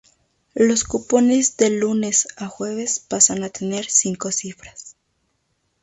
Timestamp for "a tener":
3.43-3.85